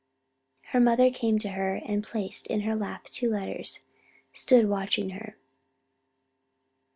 [0.69, 3.81] Her mother came to her and placed in her lap the two letters,
[4.33, 5.35] stood watching her.